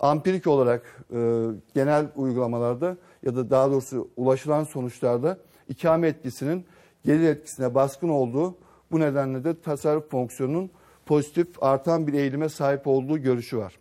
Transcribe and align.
ampirik 0.00 0.46
olarak 0.46 0.82
e, 1.12 1.46
genel 1.74 2.06
uygulamalarda 2.16 2.96
ya 3.22 3.36
da 3.36 3.50
daha 3.50 3.70
doğrusu 3.70 4.08
ulaşılan 4.16 4.64
sonuçlarda 4.64 5.38
ikame 5.68 6.08
etkisinin 6.08 6.64
gelir 7.04 7.28
etkisine 7.28 7.74
baskın 7.74 8.08
olduğu 8.08 8.54
bu 8.90 9.00
nedenle 9.00 9.44
de 9.44 9.60
tasarruf 9.60 10.10
fonksiyonunun 10.10 10.70
pozitif 11.06 11.62
artan 11.62 12.06
bir 12.06 12.12
eğilime 12.12 12.48
sahip 12.48 12.86
olduğu 12.86 13.18
görüşü 13.18 13.58
var. 13.58 13.78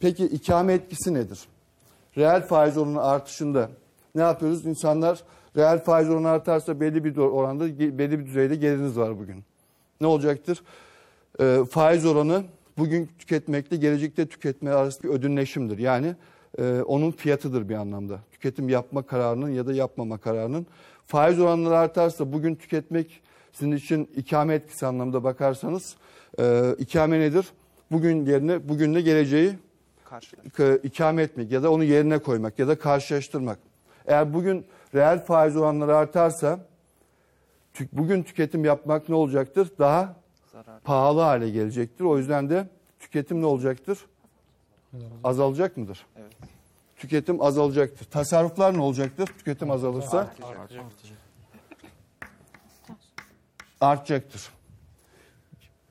Peki 0.00 0.24
ikame 0.24 0.72
etkisi 0.72 1.14
nedir? 1.14 1.48
Reel 2.16 2.46
faiz 2.46 2.78
oranı 2.78 3.02
artışında 3.02 3.70
ne 4.14 4.22
yapıyoruz? 4.22 4.66
İnsanlar 4.66 5.22
reel 5.56 5.84
faiz 5.84 6.10
oranı 6.10 6.28
artarsa 6.28 6.80
belli 6.80 7.04
bir 7.04 7.16
oranda 7.16 7.78
belli 7.78 8.18
bir 8.18 8.26
düzeyde 8.26 8.56
geliriniz 8.56 8.98
var 8.98 9.18
bugün. 9.18 9.44
Ne 10.00 10.06
olacaktır? 10.06 10.62
E, 11.40 11.58
faiz 11.70 12.06
oranı 12.06 12.44
bugün 12.78 13.10
tüketmekle 13.18 13.76
gelecekte 13.76 14.26
tüketme 14.26 14.70
arasında 14.70 15.08
bir 15.08 15.18
ödünleşimdir. 15.18 15.78
Yani 15.78 16.14
e, 16.58 16.80
onun 16.80 17.10
fiyatıdır 17.10 17.68
bir 17.68 17.74
anlamda. 17.74 18.20
Tüketim 18.32 18.68
yapma 18.68 19.02
kararının 19.02 19.50
ya 19.50 19.66
da 19.66 19.72
yapmama 19.72 20.18
kararının. 20.18 20.66
Faiz 21.06 21.40
oranları 21.40 21.78
artarsa 21.78 22.32
bugün 22.32 22.54
tüketmek 22.54 23.22
sizin 23.52 23.72
için 23.72 24.10
ikame 24.16 24.54
etkisi 24.54 24.86
anlamda 24.86 25.24
bakarsanız 25.24 25.96
e, 26.40 26.74
ikame 26.78 27.20
nedir? 27.20 27.46
Bugün 27.90 28.26
yerine 28.26 28.68
bugünle 28.68 29.00
geleceği 29.00 29.54
ikame 30.82 31.22
etmek 31.22 31.52
ya 31.52 31.62
da 31.62 31.72
onu 31.72 31.84
yerine 31.84 32.18
koymak 32.18 32.58
ya 32.58 32.68
da 32.68 32.78
karşılaştırmak. 32.78 33.58
Eğer 34.06 34.34
bugün 34.34 34.66
reel 34.94 35.24
faiz 35.24 35.56
oranları 35.56 35.96
artarsa 35.96 36.66
bugün 37.92 38.22
tüketim 38.22 38.64
yapmak 38.64 39.08
ne 39.08 39.14
olacaktır? 39.14 39.68
Daha 39.78 40.16
Pahalı 40.84 41.20
hale 41.20 41.50
gelecektir. 41.50 42.04
O 42.04 42.18
yüzden 42.18 42.50
de 42.50 42.68
tüketim 43.00 43.42
ne 43.42 43.46
olacaktır? 43.46 43.98
Azalacak 45.24 45.76
mıdır? 45.76 46.06
Evet. 46.16 46.32
Tüketim 46.96 47.42
azalacaktır. 47.42 48.04
Tasarruflar 48.04 48.74
ne 48.74 48.80
olacaktır? 48.80 49.26
Tüketim 49.26 49.70
azalırsa 49.70 50.18
artacak. 50.18 50.84
artacaktır. 53.80 54.50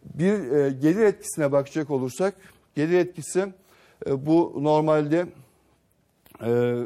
Bir 0.03 0.51
e, 0.51 0.69
gelir 0.69 1.03
etkisine 1.03 1.51
bakacak 1.51 1.89
olursak, 1.89 2.35
gelir 2.75 2.97
etkisi 2.97 3.53
e, 4.07 4.25
bu 4.25 4.57
normalde 4.61 5.27
e, 6.45 6.81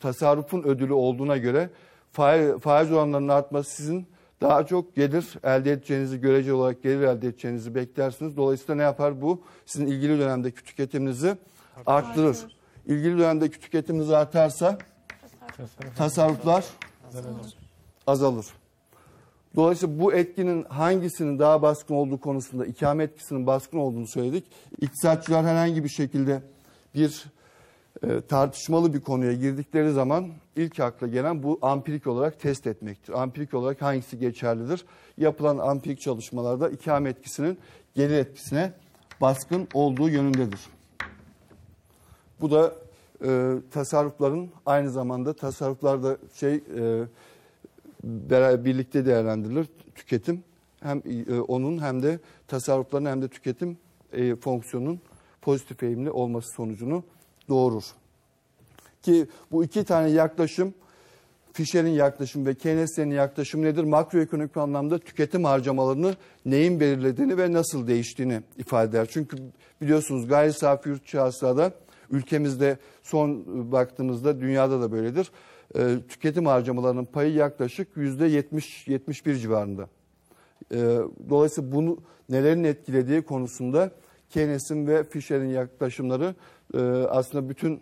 tasarrufun 0.00 0.62
ödülü 0.62 0.92
olduğuna 0.92 1.36
göre 1.36 1.70
faiz, 2.12 2.58
faiz 2.58 2.92
oranlarının 2.92 3.28
artması 3.28 3.70
sizin 3.70 4.06
daha 4.42 4.66
çok 4.66 4.96
gelir 4.96 5.26
elde 5.44 5.72
edeceğinizi, 5.72 6.20
görece 6.20 6.52
olarak 6.52 6.82
gelir 6.82 7.02
elde 7.02 7.28
edeceğinizi 7.28 7.74
beklersiniz. 7.74 8.36
Dolayısıyla 8.36 8.74
ne 8.74 8.82
yapar 8.82 9.22
bu? 9.22 9.42
Sizin 9.66 9.86
ilgili 9.86 10.18
dönemdeki 10.18 10.64
tüketiminizi 10.64 11.36
arttırır. 11.86 12.36
İlgili 12.86 13.18
dönemdeki 13.18 13.60
tüketiminiz 13.60 14.10
artarsa 14.10 14.78
tasarruflar 15.96 16.64
azalır. 18.06 18.46
Dolayısıyla 19.56 20.00
bu 20.00 20.12
etkinin 20.12 20.64
hangisinin 20.64 21.38
daha 21.38 21.62
baskın 21.62 21.94
olduğu 21.94 22.20
konusunda 22.20 22.66
ikame 22.66 23.04
etkisinin 23.04 23.46
baskın 23.46 23.78
olduğunu 23.78 24.06
söyledik. 24.06 24.44
İktisatçılar 24.80 25.44
herhangi 25.44 25.84
bir 25.84 25.88
şekilde 25.88 26.42
bir 26.94 27.24
tartışmalı 28.28 28.94
bir 28.94 29.00
konuya 29.00 29.32
girdikleri 29.32 29.92
zaman 29.92 30.28
ilk 30.56 30.80
akla 30.80 31.06
gelen 31.06 31.42
bu 31.42 31.58
ampirik 31.62 32.06
olarak 32.06 32.40
test 32.40 32.66
etmektir. 32.66 33.22
Ampirik 33.22 33.54
olarak 33.54 33.82
hangisi 33.82 34.18
geçerlidir? 34.18 34.84
Yapılan 35.18 35.58
ampirik 35.58 36.00
çalışmalarda 36.00 36.70
ikame 36.70 37.10
etkisinin 37.10 37.58
gelir 37.94 38.14
etkisine 38.14 38.72
baskın 39.20 39.68
olduğu 39.74 40.08
yönündedir. 40.08 40.60
Bu 42.40 42.50
da 42.50 42.74
e, 43.24 43.56
tasarrufların 43.70 44.50
aynı 44.66 44.90
zamanda 44.90 45.32
tasarruflarda 45.32 46.16
şey 46.34 46.54
e, 46.54 47.04
birlikte 48.64 49.06
değerlendirilir. 49.06 49.66
Tüketim 49.94 50.44
hem 50.80 51.02
e, 51.28 51.40
onun 51.40 51.82
hem 51.82 52.02
de 52.02 52.20
tasarrufların 52.48 53.06
hem 53.06 53.22
de 53.22 53.28
tüketim 53.28 53.78
e, 54.12 54.36
fonksiyonunun 54.36 55.00
pozitif 55.42 55.82
eğimli 55.82 56.10
olması 56.10 56.52
sonucunu 56.52 57.04
doğurur. 57.52 57.84
Ki 59.02 59.26
bu 59.50 59.64
iki 59.64 59.84
tane 59.84 60.10
yaklaşım 60.10 60.74
Fisher'in 61.52 61.88
yaklaşımı 61.88 62.46
ve 62.46 62.54
Keynes'in 62.54 63.10
yaklaşımı 63.10 63.64
nedir? 63.64 63.84
Makroekonomik 63.84 64.56
anlamda 64.56 64.98
tüketim 64.98 65.44
harcamalarını 65.44 66.16
neyin 66.46 66.80
belirlediğini 66.80 67.38
ve 67.38 67.52
nasıl 67.52 67.86
değiştiğini 67.86 68.40
ifade 68.58 68.88
eder. 68.88 69.08
Çünkü 69.10 69.36
biliyorsunuz 69.80 70.28
gayri 70.28 70.52
safi 70.52 70.88
yurt 70.88 71.14
hasılada 71.14 71.72
ülkemizde 72.10 72.78
son 73.02 73.44
baktığımızda 73.72 74.40
dünyada 74.40 74.80
da 74.80 74.92
böyledir. 74.92 75.30
E, 75.74 75.96
tüketim 76.08 76.46
harcamalarının 76.46 77.04
payı 77.04 77.32
yaklaşık 77.32 77.88
yüzde 77.96 78.28
70-71 78.28 79.38
civarında. 79.38 79.88
E, 80.70 80.98
dolayısıyla 81.28 81.72
bunu 81.72 81.98
nelerin 82.28 82.64
etkilediği 82.64 83.22
konusunda 83.22 83.90
Keynes'in 84.30 84.86
ve 84.86 85.04
Fisher'in 85.04 85.48
yaklaşımları 85.48 86.34
aslında 87.10 87.48
bütün 87.48 87.80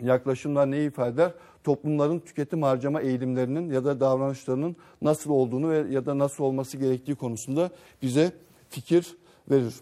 yaklaşımlar 0.00 0.70
neyi 0.70 0.88
ifade 0.88 1.10
eder? 1.10 1.32
Toplumların 1.64 2.18
tüketim 2.18 2.62
harcama 2.62 3.00
eğilimlerinin 3.00 3.72
ya 3.72 3.84
da 3.84 4.00
davranışlarının 4.00 4.76
nasıl 5.02 5.30
olduğunu 5.30 5.70
ve 5.70 5.84
ya 5.90 6.06
da 6.06 6.18
nasıl 6.18 6.44
olması 6.44 6.76
gerektiği 6.76 7.14
konusunda 7.14 7.70
bize 8.02 8.32
fikir 8.70 9.16
verir. 9.50 9.74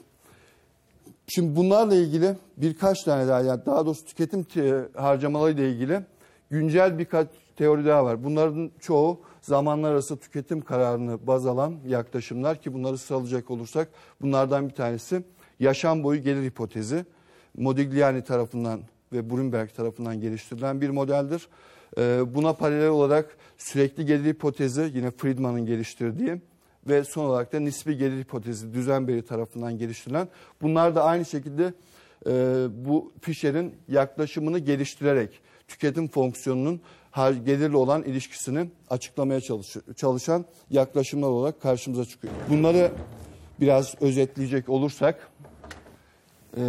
Şimdi 1.26 1.56
bunlarla 1.56 1.94
ilgili 1.94 2.36
birkaç 2.56 3.02
tane 3.02 3.28
daha 3.28 3.40
yani 3.40 3.66
daha 3.66 3.86
doğrusu 3.86 4.04
tüketim 4.04 4.46
harcamaları 4.96 5.52
ile 5.52 5.70
ilgili 5.70 6.00
güncel 6.50 6.98
birkaç 6.98 7.28
teori 7.56 7.84
daha 7.84 8.04
var. 8.04 8.24
Bunların 8.24 8.70
çoğu 8.80 9.20
zamanlar 9.40 9.92
arası 9.92 10.16
tüketim 10.16 10.60
kararını 10.60 11.26
baz 11.26 11.46
alan 11.46 11.74
yaklaşımlar 11.86 12.62
ki 12.62 12.74
bunları 12.74 12.98
sıralayacak 12.98 13.50
olursak 13.50 13.88
bunlardan 14.20 14.68
bir 14.68 14.74
tanesi 14.74 15.22
yaşam 15.60 16.04
boyu 16.04 16.22
gelir 16.22 16.44
hipotezi. 16.44 17.04
Modigliani 17.58 18.24
tarafından 18.24 18.80
ve 19.12 19.30
Bloomberg 19.30 19.70
tarafından 19.70 20.20
geliştirilen 20.20 20.80
bir 20.80 20.90
modeldir. 20.90 21.48
Ee, 21.98 22.34
buna 22.34 22.52
paralel 22.52 22.88
olarak 22.88 23.36
sürekli 23.58 24.06
gelir 24.06 24.24
hipotezi 24.24 24.90
yine 24.94 25.10
Friedman'ın 25.10 25.66
geliştirdiği 25.66 26.40
ve 26.88 27.04
son 27.04 27.24
olarak 27.24 27.52
da 27.52 27.60
nispi 27.60 27.96
gelir 27.96 28.20
hipotezi 28.20 28.74
Düzenberi 28.74 29.22
tarafından 29.22 29.78
geliştirilen. 29.78 30.28
Bunlar 30.62 30.94
da 30.94 31.04
aynı 31.04 31.24
şekilde 31.24 31.72
e, 32.26 32.30
bu 32.70 33.12
Fisher'in 33.20 33.74
yaklaşımını 33.88 34.58
geliştirerek 34.58 35.40
tüketim 35.68 36.08
fonksiyonunun 36.08 36.80
gelirle 37.44 37.76
olan 37.76 38.02
ilişkisini 38.02 38.70
açıklamaya 38.90 39.40
çalışan 39.96 40.44
yaklaşımlar 40.70 41.28
olarak 41.28 41.60
karşımıza 41.60 42.04
çıkıyor. 42.04 42.34
Bunları 42.50 42.92
biraz 43.60 43.94
özetleyecek 44.00 44.68
olursak 44.68 45.30
e, 46.56 46.62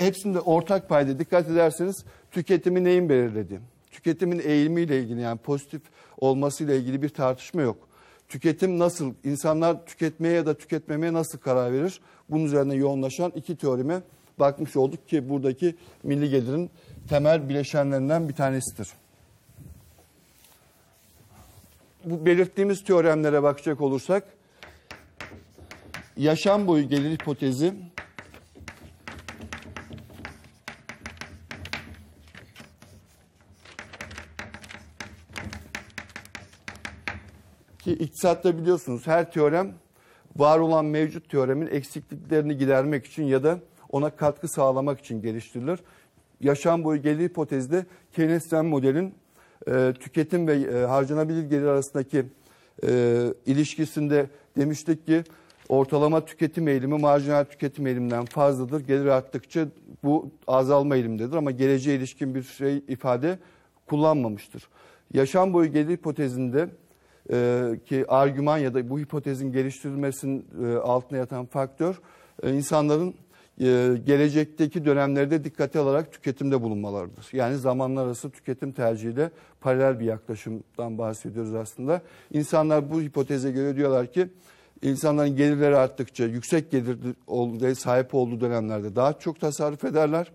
hepsinde 0.00 0.40
ortak 0.40 0.88
payda 0.88 1.18
dikkat 1.18 1.48
ederseniz 1.48 2.04
tüketimi 2.30 2.84
neyin 2.84 3.08
belirledi? 3.08 3.60
Tüketimin 3.90 4.38
eğilimiyle 4.44 5.00
ilgili 5.00 5.20
yani 5.20 5.38
pozitif 5.38 5.82
olmasıyla 6.18 6.74
ilgili 6.74 7.02
bir 7.02 7.08
tartışma 7.08 7.62
yok. 7.62 7.88
Tüketim 8.28 8.78
nasıl, 8.78 9.14
insanlar 9.24 9.86
tüketmeye 9.86 10.34
ya 10.34 10.46
da 10.46 10.54
tüketmemeye 10.54 11.12
nasıl 11.12 11.38
karar 11.38 11.72
verir? 11.72 12.00
Bunun 12.30 12.44
üzerine 12.44 12.74
yoğunlaşan 12.74 13.32
iki 13.34 13.56
teorime 13.56 14.00
bakmış 14.38 14.76
olduk 14.76 15.08
ki 15.08 15.28
buradaki 15.28 15.74
milli 16.02 16.30
gelirin 16.30 16.70
temel 17.08 17.48
bileşenlerinden 17.48 18.28
bir 18.28 18.34
tanesidir. 18.34 18.88
Bu 22.04 22.26
belirttiğimiz 22.26 22.84
teoremlere 22.84 23.42
bakacak 23.42 23.80
olursak 23.80 24.24
yaşam 26.16 26.66
boyu 26.66 26.88
gelir 26.88 27.10
hipotezi 27.10 27.74
Ki 37.90 37.96
iktisatta 37.96 38.58
biliyorsunuz 38.58 39.06
her 39.06 39.32
teorem 39.32 39.74
var 40.36 40.58
olan 40.58 40.84
mevcut 40.84 41.30
teoremin 41.30 41.66
eksikliklerini 41.66 42.56
gidermek 42.56 43.06
için 43.06 43.24
ya 43.24 43.42
da 43.42 43.58
ona 43.88 44.10
katkı 44.10 44.48
sağlamak 44.48 45.00
için 45.00 45.22
geliştirilir. 45.22 45.80
Yaşam 46.40 46.84
boyu 46.84 47.02
gelir 47.02 47.28
hipotezde 47.28 47.86
Keynesyen 48.12 48.66
modelin 48.66 49.14
e, 49.68 49.92
tüketim 50.00 50.48
ve 50.48 50.54
e, 50.54 50.84
harcanabilir 50.86 51.42
gelir 51.42 51.66
arasındaki 51.66 52.24
e, 52.86 53.20
ilişkisinde 53.46 54.26
demiştik 54.56 55.06
ki 55.06 55.24
ortalama 55.68 56.24
tüketim 56.24 56.68
eğilimi 56.68 56.98
marjinal 56.98 57.44
tüketim 57.44 57.86
eğiliminden 57.86 58.24
fazladır. 58.24 58.80
Gelir 58.80 59.06
arttıkça 59.06 59.66
bu 60.04 60.30
azalma 60.46 60.96
eğilimindedir 60.96 61.36
ama 61.36 61.50
geleceğe 61.50 61.96
ilişkin 61.96 62.34
bir 62.34 62.42
şey 62.42 62.76
ifade 62.88 63.38
kullanmamıştır. 63.86 64.68
Yaşam 65.14 65.52
boyu 65.52 65.72
gelir 65.72 65.92
hipotezinde 65.92 66.68
e, 67.32 67.70
ki 67.86 68.04
argüman 68.08 68.58
ya 68.58 68.74
da 68.74 68.90
bu 68.90 68.98
hipotezin 68.98 69.52
geliştirilmesinin 69.52 70.46
e, 70.64 70.76
altına 70.76 71.18
yatan 71.18 71.46
faktör 71.46 72.00
e, 72.42 72.52
insanların 72.52 73.14
e, 73.60 73.92
gelecekteki 74.06 74.84
dönemlerde 74.84 75.44
dikkate 75.44 75.78
alarak 75.78 76.12
tüketimde 76.12 76.62
bulunmalarıdır. 76.62 77.28
Yani 77.32 77.56
zamanlar 77.56 78.06
arası 78.06 78.30
tüketim 78.30 78.72
tercihiyle 78.72 79.30
paralel 79.60 80.00
bir 80.00 80.04
yaklaşımdan 80.04 80.98
bahsediyoruz 80.98 81.54
aslında. 81.54 82.02
İnsanlar 82.32 82.90
bu 82.90 83.00
hipoteze 83.00 83.50
göre 83.50 83.76
diyorlar 83.76 84.12
ki 84.12 84.28
insanların 84.82 85.36
gelirleri 85.36 85.76
arttıkça 85.76 86.24
yüksek 86.24 86.70
gelir 86.70 87.74
sahip 87.74 88.14
olduğu 88.14 88.40
dönemlerde 88.40 88.96
daha 88.96 89.18
çok 89.18 89.40
tasarruf 89.40 89.84
ederler. 89.84 90.32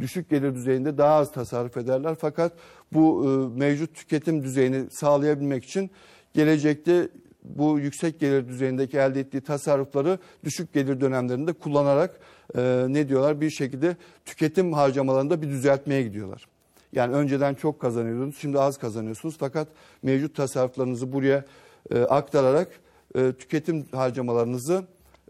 Düşük 0.00 0.30
gelir 0.30 0.54
düzeyinde 0.54 0.98
daha 0.98 1.14
az 1.14 1.32
tasarruf 1.32 1.76
ederler. 1.76 2.16
Fakat 2.20 2.52
bu 2.92 3.24
e, 3.24 3.58
mevcut 3.58 3.94
tüketim 3.94 4.42
düzeyini 4.42 4.90
sağlayabilmek 4.90 5.64
için 5.64 5.90
gelecekte 6.38 7.08
bu 7.44 7.78
yüksek 7.78 8.20
gelir 8.20 8.48
düzeyindeki 8.48 8.98
elde 8.98 9.20
ettiği 9.20 9.40
tasarrufları 9.40 10.18
düşük 10.44 10.72
gelir 10.72 11.00
dönemlerinde 11.00 11.52
kullanarak 11.52 12.20
e, 12.56 12.86
ne 12.88 13.08
diyorlar 13.08 13.40
bir 13.40 13.50
şekilde 13.50 13.96
tüketim 14.24 14.72
harcamalarında 14.72 15.42
bir 15.42 15.48
düzeltmeye 15.48 16.02
gidiyorlar. 16.02 16.48
Yani 16.92 17.14
önceden 17.14 17.54
çok 17.54 17.80
kazanıyordunuz 17.80 18.38
şimdi 18.38 18.60
az 18.60 18.78
kazanıyorsunuz 18.78 19.36
fakat 19.38 19.68
mevcut 20.02 20.36
tasarruflarınızı 20.36 21.12
buraya 21.12 21.44
e, 21.90 21.98
aktararak 21.98 22.68
e, 23.14 23.32
tüketim 23.32 23.86
harcamalarınızı 23.92 24.84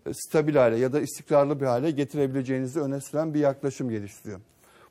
e, 0.06 0.10
stabil 0.14 0.56
hale 0.56 0.76
ya 0.76 0.92
da 0.92 1.00
istikrarlı 1.00 1.60
bir 1.60 1.66
hale 1.66 1.90
getirebileceğinizi 1.90 2.80
öne 2.80 3.00
süren 3.00 3.34
bir 3.34 3.40
yaklaşım 3.40 3.90
geliştiriyor. 3.90 4.40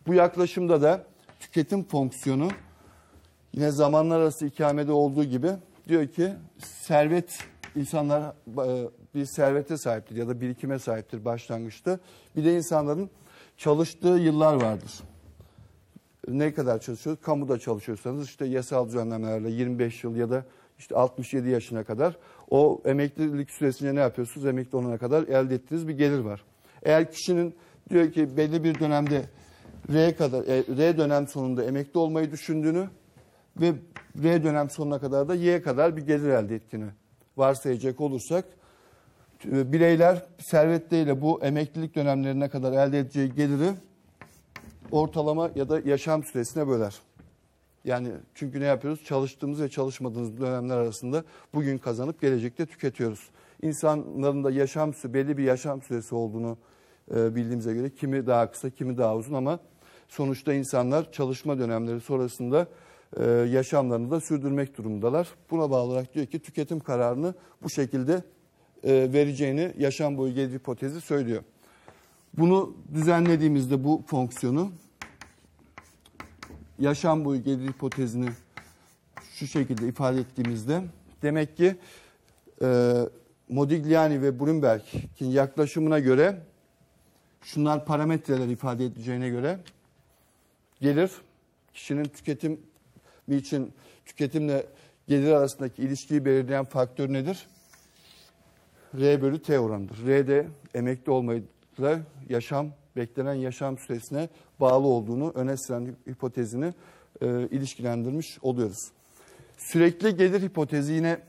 Bu 0.08 0.14
yaklaşımda 0.14 0.82
da 0.82 1.06
tüketim 1.40 1.84
fonksiyonu 1.84 2.50
yine 3.54 3.72
zamanlar 3.72 4.20
arası 4.20 4.46
ikamede 4.46 4.92
olduğu 4.92 5.24
gibi 5.24 5.50
diyor 5.88 6.08
ki 6.08 6.34
servet 6.60 7.40
insanlar 7.76 8.22
e, 8.22 8.90
bir 9.16 9.26
servete 9.26 9.78
sahiptir 9.78 10.16
ya 10.16 10.28
da 10.28 10.42
birikime 10.42 10.80
sahiptir 10.80 11.26
başlangıçta. 11.26 12.00
Bir 12.36 12.46
de 12.46 12.56
insanların 12.56 13.10
çalıştığı 13.58 14.08
yıllar 14.08 14.62
vardır. 14.62 14.92
Ne 16.28 16.54
kadar 16.54 16.80
çalışıyoruz? 16.80 17.22
Kamuda 17.22 17.60
çalışıyorsanız 17.60 18.26
işte 18.26 18.46
yasal 18.46 18.88
düzenlemelerle 18.88 19.50
25 19.50 20.04
yıl 20.04 20.16
ya 20.16 20.30
da 20.30 20.46
işte 20.80 20.96
67 20.96 21.50
yaşına 21.50 21.84
kadar 21.84 22.18
o 22.50 22.82
emeklilik 22.86 23.52
süresince 23.52 23.96
ne 23.96 24.00
yapıyorsunuz? 24.00 24.48
Emekli 24.48 24.78
olana 24.78 24.98
kadar 24.98 25.24
elde 25.24 25.56
ettiğiniz 25.56 25.88
bir 25.88 25.98
gelir 25.98 26.20
var. 26.20 26.44
Eğer 26.84 27.12
kişinin 27.12 27.56
diyor 27.90 28.12
ki 28.12 28.38
belli 28.38 28.64
bir 28.64 28.80
dönemde 28.80 29.26
R 29.94 30.16
kadar 30.16 30.44
e, 30.44 30.64
R 30.78 30.98
dönem 30.98 31.28
sonunda 31.28 31.64
emekli 31.64 32.00
olmayı 32.00 32.32
düşündüğünü 32.32 32.88
ve 33.62 33.74
R 34.24 34.44
dönem 34.44 34.70
sonuna 34.70 35.00
kadar 35.00 35.28
da 35.28 35.36
Y 35.36 35.62
kadar 35.62 35.98
bir 35.98 36.02
gelir 36.02 36.30
elde 36.30 36.56
ettiğini 36.56 36.86
varsayacak 37.38 38.02
olursak 38.02 38.46
e, 39.46 39.72
bireyler 39.74 40.26
servetleriyle 40.40 41.22
bu 41.22 41.44
emeklilik 41.44 41.96
dönemlerine 41.96 42.50
kadar 42.50 42.88
elde 42.88 43.00
edeceği 43.00 43.34
geliri 43.34 43.70
ortalama 44.92 45.52
ya 45.56 45.70
da 45.70 45.80
yaşam 45.86 46.24
süresine 46.24 46.68
böler. 46.68 46.96
Yani 47.86 48.10
çünkü 48.36 48.60
ne 48.60 48.66
yapıyoruz? 48.66 49.04
Çalıştığımız 49.04 49.62
ve 49.62 49.70
çalışmadığımız 49.70 50.40
dönemler 50.40 50.78
arasında 50.78 51.24
bugün 51.54 51.78
kazanıp 51.78 52.22
gelecekte 52.22 52.66
tüketiyoruz. 52.66 53.30
İnsanların 53.62 54.44
da 54.44 54.52
yaşam 54.52 54.94
süresi, 54.94 55.14
belli 55.14 55.38
bir 55.38 55.44
yaşam 55.44 55.82
süresi 55.82 56.16
olduğunu 56.16 56.58
e, 57.16 57.36
bildiğimize 57.36 57.74
göre 57.74 57.90
kimi 57.90 58.28
daha 58.28 58.52
kısa, 58.52 58.70
kimi 58.70 58.98
daha 58.98 59.16
uzun 59.16 59.34
ama 59.34 59.60
sonuçta 60.08 60.54
insanlar 60.54 61.12
çalışma 61.12 61.60
dönemleri 61.60 62.02
sonrasında 62.02 62.68
e, 63.20 63.26
yaşamlarını 63.30 64.12
da 64.12 64.22
sürdürmek 64.22 64.78
durumundalar. 64.78 65.28
Buna 65.52 65.72
bağlı 65.72 65.92
olarak 65.92 66.14
diyor 66.14 66.26
ki 66.26 66.40
tüketim 66.40 66.80
kararını 66.80 67.34
bu 67.64 67.70
şekilde 67.70 68.24
e, 68.84 69.14
vereceğini 69.14 69.74
yaşam 69.78 70.18
boyu 70.18 70.34
gelir 70.34 70.54
hipotezi 70.54 71.02
söylüyor. 71.02 71.44
Bunu 72.38 72.76
düzenlediğimizde 72.94 73.84
bu 73.84 74.04
fonksiyonu 74.08 74.72
yaşam 76.80 77.26
boyu 77.26 77.44
gelir 77.44 77.68
hipotezini 77.68 78.30
şu 79.34 79.48
şekilde 79.48 79.88
ifade 79.88 80.20
ettiğimizde 80.20 80.82
demek 81.22 81.58
ki 81.58 81.76
e, 82.62 82.94
Modigliani 83.50 84.22
ve 84.22 84.40
Brunberg'in 84.40 85.30
yaklaşımına 85.30 86.00
göre 86.00 86.42
şunlar 87.42 87.86
parametreler 87.86 88.48
ifade 88.48 88.86
edeceğine 88.86 89.30
göre 89.30 89.60
gelir 90.82 91.12
kişinin 91.74 92.04
tüketim 92.04 92.60
için 93.36 93.74
tüketimle 94.06 94.66
gelir 95.08 95.32
arasındaki 95.32 95.82
ilişkiyi 95.82 96.26
belirleyen 96.26 96.66
faktör 96.66 97.14
nedir? 97.14 97.48
R 99.00 99.22
bölü 99.22 99.42
T 99.42 99.60
oranıdır. 99.60 100.08
R 100.08 100.28
de 100.28 100.48
emekli 100.74 101.12
olmayla 101.12 102.00
yaşam, 102.30 102.70
beklenen 102.96 103.34
yaşam 103.34 103.78
süresine 103.78 104.30
bağlı 104.60 104.88
olduğunu 104.88 105.32
öne 105.36 105.58
süren 105.58 105.96
hipotezini 106.10 106.74
e, 107.22 107.48
ilişkilendirmiş 107.48 108.38
oluyoruz. 108.42 108.92
Sürekli 109.58 110.18
gelir 110.18 110.42
hipotezi 110.42 110.94
yine 110.94 111.20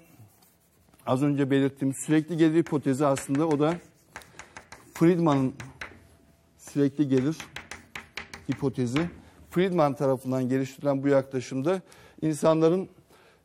az 1.07 1.23
önce 1.23 1.51
belirttiğim 1.51 1.95
sürekli 1.95 2.37
gelir 2.37 2.59
hipotezi 2.59 3.07
aslında 3.07 3.49
o 3.49 3.59
da 3.59 3.75
Friedman'ın 4.95 5.55
sürekli 6.59 7.09
gelir 7.09 7.37
hipotezi. 8.51 9.11
Friedman 9.59 9.95
tarafından 9.95 10.49
geliştirilen 10.49 11.03
bu 11.03 11.09
yaklaşımda 11.09 11.83
insanların 12.23 12.89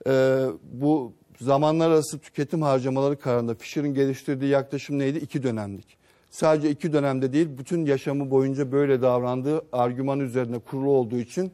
e, 0.08 0.46
bu 0.72 1.14
zamanlar 1.42 1.90
arası 1.90 2.20
tüketim 2.20 2.62
harcamaları 2.62 3.20
kararında 3.20 3.56
Fisher'ın 3.56 3.94
geliştirdiği 3.94 4.52
yaklaşım 4.52 5.00
neydi? 5.00 5.18
İki 5.18 5.44
dönemlik. 5.44 5.98
Sadece 6.30 6.70
iki 6.70 6.94
dönemde 6.94 7.34
değil, 7.34 7.48
bütün 7.58 7.86
yaşamı 7.86 8.32
boyunca 8.32 8.72
böyle 8.72 9.02
davrandığı 9.02 9.62
argüman 9.72 10.20
üzerine 10.20 10.60
kurulu 10.60 10.90
olduğu 10.90 11.20
için 11.20 11.52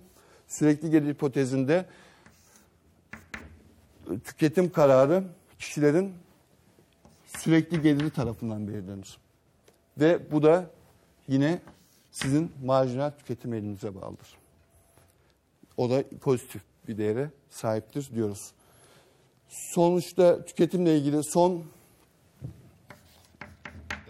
sürekli 0.47 0.89
gelir 0.89 1.09
hipotezinde 1.09 1.85
tüketim 4.23 4.71
kararı 4.71 5.23
kişilerin 5.59 6.13
sürekli 7.25 7.81
geliri 7.81 8.09
tarafından 8.09 8.67
belirlenir. 8.67 9.17
Ve 9.97 10.31
bu 10.31 10.43
da 10.43 10.65
yine 11.27 11.59
sizin 12.11 12.51
marjinal 12.65 13.11
tüketim 13.11 13.53
elinize 13.53 13.95
bağlıdır. 13.95 14.38
O 15.79 15.89
da 15.89 16.03
pozitif 16.21 16.61
bir 16.87 16.97
değere 16.97 17.29
sahiptir 17.49 18.15
diyoruz. 18.15 18.51
Sonuçta 19.47 20.45
tüketimle 20.45 20.97
ilgili 20.97 21.23
son 21.23 21.63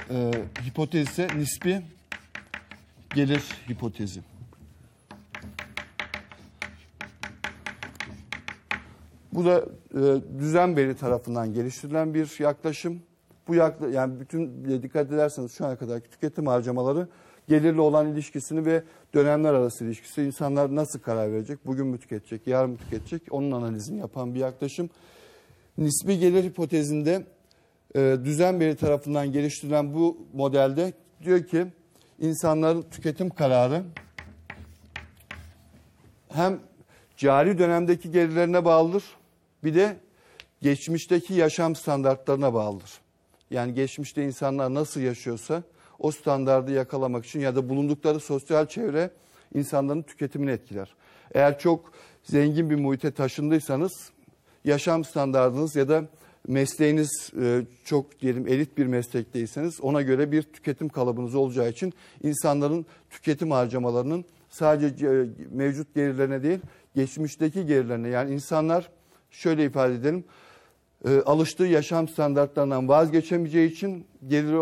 e, 0.10 0.32
hipotez 0.66 1.10
ise 1.10 1.28
nispi 1.38 1.82
gelir 3.16 3.44
hipotezi. 3.70 4.22
Bu 9.34 9.46
da 9.46 9.66
e, 9.94 10.22
Düzenberi 10.40 10.96
tarafından 10.96 11.54
geliştirilen 11.54 12.14
bir 12.14 12.40
yaklaşım. 12.40 13.02
Bu 13.48 13.56
yakla, 13.56 13.90
yani 13.90 14.20
bütün 14.20 14.66
dikkat 14.84 15.12
ederseniz 15.12 15.52
şu 15.52 15.66
ana 15.66 15.76
kadarki 15.76 16.10
tüketim 16.10 16.48
harcamaları 16.48 17.08
gelirle 17.50 17.82
olan 17.82 18.08
ilişkisini 18.08 18.66
ve 18.66 18.84
dönemler 19.14 19.54
arası 19.54 19.86
ilişkisi 19.86 20.24
insanlar 20.24 20.76
nasıl 20.76 21.00
karar 21.00 21.32
verecek? 21.32 21.66
Bugün 21.66 21.88
mü 21.88 22.00
tüketecek, 22.00 22.48
yarın 22.48 22.70
mı 22.70 22.78
tüketecek? 22.78 23.22
Onun 23.32 23.52
analizini 23.52 24.00
yapan 24.00 24.36
bir 24.36 24.40
yaklaşım. 24.40 24.90
Nispi 25.78 26.20
gelir 26.20 26.44
hipotezinde 26.44 27.26
e, 27.96 28.18
düzen 28.24 28.60
beri 28.60 28.76
tarafından 28.76 29.32
geliştirilen 29.32 29.94
bu 29.94 30.18
modelde 30.34 30.94
diyor 31.24 31.44
ki 31.44 31.66
insanların 32.20 32.82
tüketim 32.82 33.30
kararı 33.30 33.84
hem 36.30 36.60
cari 37.18 37.58
dönemdeki 37.58 38.12
gelirlerine 38.12 38.66
bağlıdır 38.66 39.04
bir 39.64 39.76
de 39.76 39.98
geçmişteki 40.62 41.34
yaşam 41.34 41.76
standartlarına 41.76 42.54
bağlıdır. 42.54 42.92
Yani 43.52 43.74
geçmişte 43.74 44.24
insanlar 44.24 44.74
nasıl 44.74 45.02
yaşıyorsa 45.02 45.64
o 46.00 46.12
standardı 46.12 46.72
yakalamak 46.72 47.26
için 47.26 47.40
ya 47.40 47.56
da 47.56 47.70
bulundukları 47.70 48.20
sosyal 48.20 48.66
çevre 48.66 49.12
insanların 49.54 50.02
tüketimini 50.02 50.52
etkiler. 50.52 50.96
Eğer 51.34 51.60
çok 51.60 51.92
zengin 52.24 52.70
bir 52.70 52.76
muhite 52.76 53.12
taşındıysanız 53.12 54.12
yaşam 54.66 55.04
standartınız 55.04 55.76
ya 55.76 55.90
da 55.90 56.04
mesleğiniz 56.48 57.32
e, 57.42 57.62
çok 57.86 58.20
diyelim 58.20 58.48
elit 58.48 58.78
bir 58.78 58.86
meslekteyseniz 58.86 59.82
ona 59.82 60.02
göre 60.02 60.32
bir 60.32 60.42
tüketim 60.42 60.90
kalıbınız 60.90 61.36
olacağı 61.36 61.70
için 61.70 61.94
insanların 62.24 62.86
tüketim 63.10 63.52
harcamalarının 63.52 64.26
sadece 64.50 65.08
e, 65.08 65.26
mevcut 65.52 65.96
gelirlerine 65.96 66.44
değil 66.44 66.60
geçmişteki 66.96 67.66
gelirlerine 67.66 68.10
yani 68.10 68.34
insanlar 68.34 68.90
şöyle 69.32 69.66
ifade 69.66 69.96
edelim 69.96 70.24
e, 71.06 71.22
alıştığı 71.22 71.64
yaşam 71.64 72.08
standartlarından 72.08 72.88
vazgeçemeyeceği 72.88 73.72
için 73.72 74.06
gelir 74.28 74.54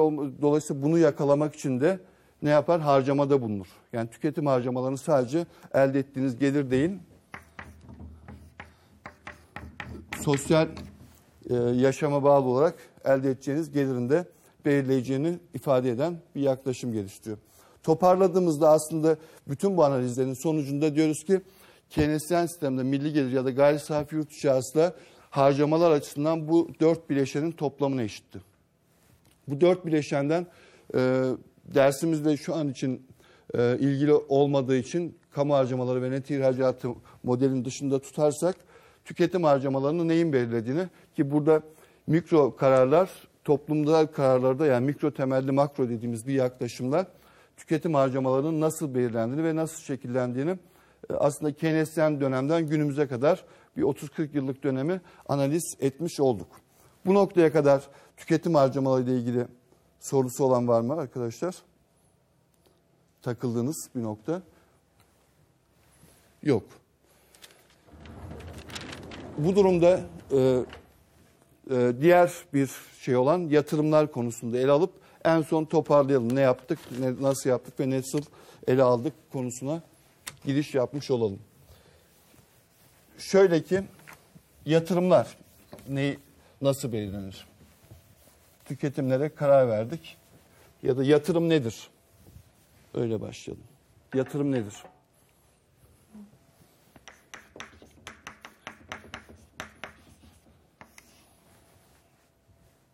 dolayısıyla 0.41 0.83
bunu 0.83 0.97
yakalamak 0.97 1.55
için 1.55 1.79
de 1.79 1.99
ne 2.41 2.49
yapar? 2.49 2.81
Harcamada 2.81 3.41
bulunur. 3.41 3.67
Yani 3.93 4.09
tüketim 4.09 4.45
harcamalarını 4.45 4.97
sadece 4.97 5.45
elde 5.73 5.99
ettiğiniz 5.99 6.39
gelir 6.39 6.71
değil, 6.71 6.91
sosyal 10.21 10.67
e, 11.49 11.55
yaşama 11.55 12.23
bağlı 12.23 12.45
olarak 12.45 12.75
elde 13.05 13.31
edeceğiniz 13.31 13.71
gelirin 13.71 14.09
de 14.09 14.25
belirleyeceğini 14.65 15.39
ifade 15.53 15.89
eden 15.89 16.17
bir 16.35 16.41
yaklaşım 16.41 16.93
geliştiriyor. 16.93 17.37
Toparladığımızda 17.83 18.69
aslında 18.69 19.17
bütün 19.47 19.77
bu 19.77 19.83
analizlerin 19.83 20.33
sonucunda 20.33 20.95
diyoruz 20.95 21.23
ki 21.23 21.41
keynesiyen 21.89 22.45
sistemde 22.45 22.83
milli 22.83 23.13
gelir 23.13 23.31
ya 23.31 23.45
da 23.45 23.51
gayri 23.51 23.79
safi 23.79 24.15
yurt 24.15 24.31
içi 24.31 24.49
hasıla 24.49 24.93
harcamalar 25.29 25.91
açısından 25.91 26.47
bu 26.47 26.69
dört 26.79 27.09
bileşenin 27.09 27.51
toplamına 27.51 28.03
eşittir. 28.03 28.41
Bu 29.47 29.61
dört 29.61 29.85
bileşenden 29.85 30.47
e, 30.95 31.23
dersimizde 31.65 32.37
şu 32.37 32.55
an 32.55 32.69
için 32.69 33.07
e, 33.53 33.77
ilgili 33.79 34.13
olmadığı 34.13 34.77
için 34.77 35.17
kamu 35.31 35.53
harcamaları 35.53 36.01
ve 36.01 36.11
net 36.11 36.29
ihracatı 36.29 36.89
modelin 37.23 37.65
dışında 37.65 37.99
tutarsak 37.99 38.55
tüketim 39.05 39.43
harcamalarını 39.43 40.07
neyin 40.07 40.33
belirlediğini 40.33 40.87
ki 41.15 41.31
burada 41.31 41.61
mikro 42.07 42.55
kararlar 42.55 43.09
toplumsal 43.43 44.05
kararlarda 44.05 44.65
yani 44.65 44.85
mikro 44.85 45.11
temelli 45.11 45.51
makro 45.51 45.89
dediğimiz 45.89 46.27
bir 46.27 46.33
yaklaşımla 46.33 47.05
tüketim 47.57 47.93
harcamalarının 47.93 48.61
nasıl 48.61 48.95
belirlendiğini 48.95 49.43
ve 49.43 49.55
nasıl 49.55 49.83
şekillendiğini 49.83 50.57
aslında 51.09 51.53
Keynesyen 51.53 52.21
dönemden 52.21 52.67
günümüze 52.67 53.07
kadar 53.07 53.43
bir 53.77 53.81
30-40 53.81 54.29
yıllık 54.33 54.63
dönemi 54.63 55.01
analiz 55.29 55.75
etmiş 55.79 56.19
olduk. 56.19 56.47
Bu 57.05 57.13
noktaya 57.13 57.51
kadar 57.51 57.87
tüketim 58.17 58.55
harcamaları 58.55 59.03
ile 59.03 59.17
ilgili 59.17 59.47
sorusu 59.99 60.43
olan 60.43 60.67
var 60.67 60.81
mı 60.81 60.93
arkadaşlar? 60.93 61.55
Takıldığınız 63.21 63.89
bir 63.95 64.03
nokta. 64.03 64.41
Yok. 66.43 66.63
Bu 69.37 69.55
durumda 69.55 69.99
e, 70.31 70.65
e, 71.71 71.93
diğer 72.01 72.33
bir 72.53 72.71
şey 72.99 73.15
olan 73.15 73.39
yatırımlar 73.39 74.11
konusunda 74.11 74.57
ele 74.57 74.71
alıp 74.71 74.91
en 75.25 75.41
son 75.41 75.65
toparlayalım. 75.65 76.35
Ne 76.35 76.41
yaptık, 76.41 76.79
ne, 76.99 77.21
nasıl 77.21 77.49
yaptık 77.49 77.79
ve 77.79 77.89
nasıl 77.89 78.21
ele 78.67 78.83
aldık 78.83 79.13
konusuna 79.31 79.81
giriş 80.45 80.75
yapmış 80.75 81.11
olalım. 81.11 81.39
Şöyle 83.17 83.63
ki 83.63 83.83
yatırımlar 84.65 85.37
ne, 85.89 86.17
nasıl 86.61 86.91
belirlenir? 86.91 87.47
Tüketimlere 88.65 89.29
karar 89.29 89.67
verdik. 89.67 90.17
Ya 90.83 90.97
da 90.97 91.03
yatırım 91.03 91.49
nedir? 91.49 91.89
Öyle 92.93 93.21
başlayalım. 93.21 93.63
Yatırım 94.13 94.51
nedir? 94.51 94.73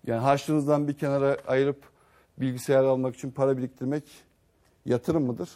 Yani 0.07 0.19
harçlığınızdan 0.19 0.88
bir 0.88 0.97
kenara 0.97 1.38
ayırıp 1.47 1.83
bilgisayar 2.38 2.83
almak 2.83 3.15
için 3.15 3.31
para 3.31 3.57
biriktirmek 3.57 4.03
yatırım 4.85 5.25
mıdır? 5.25 5.50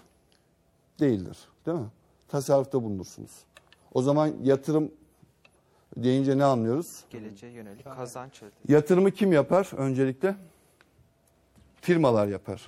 Değildir. 1.00 1.38
Değil 1.68 1.80
mi? 1.80 1.88
Tasarrufta 2.28 2.84
bulunursunuz. 2.84 3.32
O 3.94 4.02
zaman 4.02 4.34
yatırım 4.44 4.92
deyince 5.98 6.38
ne 6.38 6.44
anlıyoruz? 6.44 7.04
Geleceğe 7.10 7.52
yönelik 7.52 7.84
kazanç. 7.84 8.42
Yatırımı 8.68 9.12
kim 9.12 9.34
yapar 9.34 9.70
öncelikle? 9.78 10.36
Firmalar 11.82 12.28
yapar. 12.28 12.66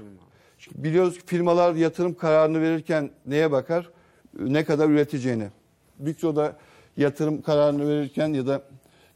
Çünkü 0.58 0.84
biliyoruz 0.84 1.18
ki 1.20 1.26
firmalar 1.26 1.76
yatırım 1.76 2.14
kararını 2.14 2.62
verirken 2.62 3.12
neye 3.26 3.52
bakar? 3.52 3.90
Ne 4.40 4.66
kadar 4.66 4.90
üreteceğine. 4.90 5.52
Mikroda 6.00 6.58
yatırım 6.98 7.42
kararını 7.42 7.88
verirken 7.88 8.34
ya 8.34 8.48
da 8.48 8.62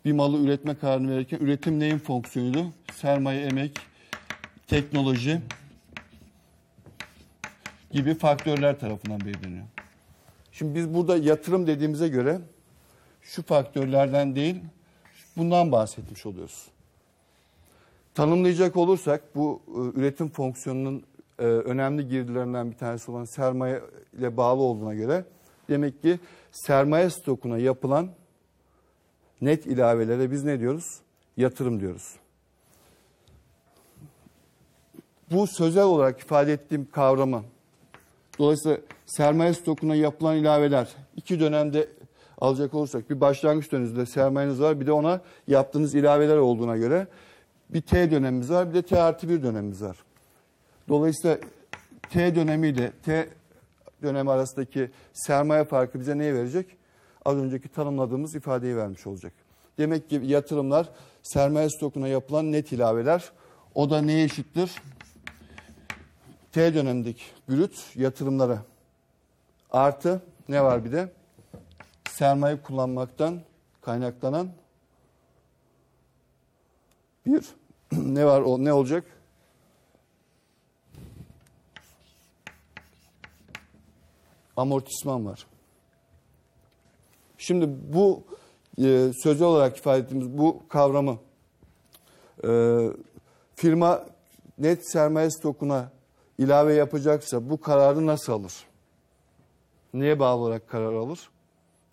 bir 0.06 0.12
malı 0.12 0.38
üretme 0.38 0.76
kararını 0.76 1.12
verirken 1.12 1.38
üretim 1.40 1.80
neyin 1.80 1.98
fonksiyonuydu? 1.98 2.66
Sermaye, 2.94 3.42
emek, 3.46 3.80
teknoloji 4.68 5.42
gibi 7.94 8.16
faktörler 8.16 8.80
tarafından 8.80 9.20
belirleniyor. 9.20 9.66
Şimdi 10.52 10.76
biz 10.76 10.94
burada 10.94 11.18
yatırım 11.18 11.68
dediğimize 11.68 12.08
göre 12.08 12.42
şu 13.22 13.44
faktörlerden 13.44 14.36
değil 14.36 14.62
bundan 15.38 15.72
bahsetmiş 15.72 16.26
oluyoruz. 16.26 16.68
Tanımlayacak 18.14 18.76
olursak 18.76 19.36
bu 19.36 19.62
e, 19.68 20.00
üretim 20.00 20.30
fonksiyonunun 20.30 21.04
e, 21.40 21.44
önemli 21.44 22.08
girdilerinden 22.08 22.72
bir 22.72 22.78
tanesi 22.78 23.12
olan 23.12 23.26
sermaye 23.26 23.82
ile 24.18 24.38
bağlı 24.38 24.62
olduğuna 24.62 24.94
göre 24.94 25.26
demek 25.70 26.02
ki 26.02 26.20
sermaye 26.52 27.10
stokuna 27.10 27.58
yapılan 27.58 28.10
net 29.42 29.66
ilavelere 29.66 30.32
biz 30.32 30.44
ne 30.44 30.60
diyoruz? 30.60 31.00
Yatırım 31.38 31.80
diyoruz. 31.80 32.16
Bu 35.32 35.48
sözel 35.48 35.84
olarak 35.84 36.20
ifade 36.20 36.54
ettiğim 36.54 36.92
kavramı 36.92 37.44
dolayısıyla 38.40 38.78
sermaye 39.06 39.54
stokuna 39.54 39.96
yapılan 39.96 40.36
ilaveler 40.38 40.88
iki 41.16 41.40
dönemde 41.40 41.88
alacak 42.42 42.74
olursak 42.74 43.10
bir 43.10 43.22
başlangıç 43.22 43.72
döneminde 43.72 44.06
sermayeniz 44.06 44.62
var 44.62 44.80
bir 44.80 44.88
de 44.88 44.92
ona 44.92 45.22
yaptığınız 45.48 45.96
ilaveler 45.96 46.38
olduğuna 46.38 46.78
göre 46.78 47.08
bir 47.70 47.82
T 47.82 48.12
dönemimiz 48.12 48.50
var 48.50 48.70
bir 48.70 48.74
de 48.74 48.82
T 48.82 49.02
artı 49.02 49.30
bir 49.30 49.44
dönemimiz 49.44 49.82
var. 49.82 49.98
Dolayısıyla 50.90 51.38
T 52.10 52.36
dönemiyle 52.36 52.92
T 53.06 53.30
dönemi 54.02 54.32
arasındaki 54.32 54.92
sermaye 55.14 55.64
farkı 55.64 56.00
bize 56.00 56.18
neyi 56.18 56.34
verecek? 56.34 56.68
Az 57.26 57.38
önceki 57.38 57.70
tanımladığımız 57.70 58.36
ifadeyi 58.36 58.78
vermiş 58.78 59.08
olacak. 59.08 59.34
Demek 59.78 60.10
ki 60.10 60.22
yatırımlar 60.24 60.90
sermaye 61.24 61.70
stokuna 61.70 62.08
yapılan 62.08 62.52
net 62.52 62.72
ilaveler. 62.72 63.32
O 63.76 63.90
da 63.90 64.02
neye 64.02 64.24
eşittir? 64.24 64.72
T 66.54 66.74
dönemindeki 66.74 67.24
brüt 67.50 67.96
yatırımlara 67.96 68.64
artı 69.72 70.22
ne 70.50 70.64
var 70.64 70.86
bir 70.86 70.92
de? 70.92 71.12
Sermaye 72.10 72.62
kullanmaktan 72.62 73.42
kaynaklanan 73.82 74.50
bir 77.26 77.46
ne 77.92 78.26
var 78.26 78.42
o 78.42 78.64
ne 78.64 78.74
olacak? 78.74 79.06
Amortisman 84.58 85.26
var. 85.26 85.48
Şimdi 87.38 87.94
bu 87.94 88.24
e, 88.78 89.12
sözlü 89.24 89.44
olarak 89.44 89.78
ifade 89.78 90.00
ettiğimiz 90.00 90.38
bu 90.38 90.64
kavramı 90.70 91.18
e, 92.44 92.50
firma 93.56 94.06
net 94.58 94.92
sermaye 94.92 95.32
stokuna 95.32 95.92
ilave 96.38 96.74
yapacaksa 96.74 97.50
bu 97.50 97.62
kararı 97.62 98.06
nasıl 98.06 98.34
alır? 98.34 98.54
Neye 99.94 100.20
bağlı 100.20 100.42
olarak 100.42 100.70
karar 100.70 100.94
alır? 100.94 101.30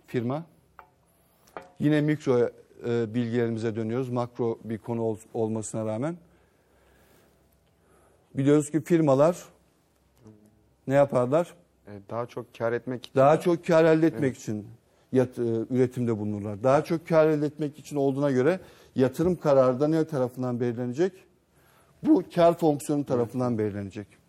Firma. 0.07 0.43
Yine 1.79 2.01
mikro 2.01 2.51
e, 2.87 3.15
bilgilerimize 3.15 3.77
dönüyoruz. 3.77 4.09
Makro 4.09 4.59
bir 4.65 4.79
konu 4.79 5.03
ol, 5.03 5.17
olmasına 5.35 5.87
rağmen. 5.87 6.17
Biliyoruz 8.35 8.71
ki 8.71 8.81
firmalar 8.81 9.45
ne 10.87 10.95
yaparlar? 10.95 11.55
E, 11.87 11.91
Daha 12.11 12.27
çok 12.27 12.55
kar 12.59 12.73
etmek 12.73 13.07
için 13.07 13.15
Daha 13.15 13.41
çok 13.41 13.67
kar 13.67 13.85
elde 13.85 14.07
etmek 14.07 14.37
için 14.37 14.67
yat, 15.13 15.39
e, 15.39 15.43
üretimde 15.71 16.19
bulunurlar. 16.19 16.63
Daha 16.63 16.85
çok 16.85 17.09
kar 17.09 17.29
elde 17.29 17.47
etmek 17.47 17.79
için 17.79 17.97
olduğuna 17.97 18.31
göre 18.31 18.61
yatırım 18.95 19.37
kararı 19.37 19.81
da 19.81 19.89
ne 19.89 20.05
tarafından 20.05 20.61
belirlenecek? 20.61 21.13
Bu 22.03 22.25
kar 22.35 22.59
fonksiyonu 22.59 23.07
tarafından 23.07 23.59
belirlenecek. 23.59 24.20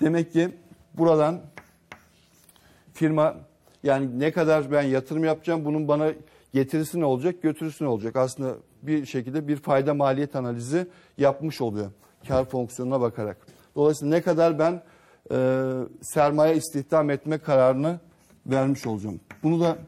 Demek 0.00 0.32
ki 0.32 0.50
buradan 0.94 1.40
firma 2.92 3.36
yani 3.82 4.20
ne 4.20 4.32
kadar 4.32 4.72
ben 4.72 4.82
yatırım 4.82 5.24
yapacağım 5.24 5.64
bunun 5.64 5.88
bana 5.88 6.12
getirisi 6.52 7.00
ne 7.00 7.04
olacak, 7.04 7.42
götürüsü 7.42 7.84
ne 7.84 7.88
olacak? 7.88 8.16
Aslında 8.16 8.54
bir 8.82 9.06
şekilde 9.06 9.48
bir 9.48 9.56
fayda 9.56 9.94
maliyet 9.94 10.36
analizi 10.36 10.86
yapmış 11.18 11.60
oluyor 11.60 11.90
kar 12.28 12.44
fonksiyonuna 12.44 13.00
bakarak. 13.00 13.36
Dolayısıyla 13.76 14.14
ne 14.14 14.22
kadar 14.22 14.58
ben 14.58 14.82
e, 15.32 15.70
sermaye 16.02 16.56
istihdam 16.56 17.10
etme 17.10 17.38
kararını 17.38 18.00
vermiş 18.46 18.86
olacağım. 18.86 19.20
Bunu 19.42 19.60
da 19.60 19.78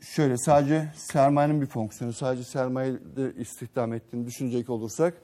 şöyle 0.00 0.36
sadece 0.36 0.88
sermayenin 0.96 1.60
bir 1.60 1.66
fonksiyonu, 1.66 2.12
sadece 2.12 2.44
sermaye 2.44 2.92
istihdam 3.38 3.92
ettiğini 3.92 4.26
düşünecek 4.26 4.70
olursak 4.70 5.14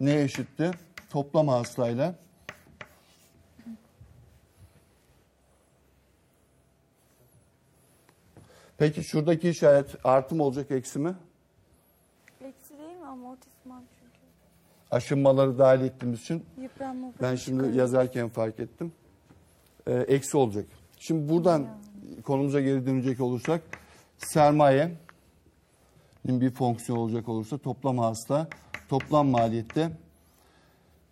ne 0.00 0.22
eşitti? 0.22 0.70
Toplam 1.10 1.48
hasılayla 1.48 2.14
Peki 8.84 9.04
şuradaki 9.04 9.48
işaret 9.48 9.96
artı 10.04 10.34
mı 10.34 10.42
olacak 10.42 10.70
eksi 10.70 10.98
mi? 10.98 11.14
Eksi 12.40 12.78
değil 12.78 12.96
mi 12.96 13.06
amortisman 13.06 13.82
çünkü. 14.00 14.18
Aşınmaları 14.90 15.58
dahil 15.58 15.80
ettiğimiz 15.80 16.20
için 16.20 16.44
Yıpranma. 16.60 17.12
ben 17.22 17.34
şimdi 17.34 17.78
yazarken 17.78 18.28
fark 18.28 18.60
ettim. 18.60 18.92
Ee, 19.86 19.92
eksi 19.92 20.36
olacak. 20.36 20.66
Şimdi 20.98 21.32
buradan 21.32 21.66
konumuza 22.24 22.60
geri 22.60 22.86
dönecek 22.86 23.20
olursak 23.20 23.60
sermaye 24.18 24.92
bir 26.24 26.50
fonksiyon 26.50 26.98
olacak 26.98 27.28
olursa 27.28 27.58
toplam 27.58 27.98
hasıla 27.98 28.48
toplam 28.88 29.26
maliyette 29.26 29.90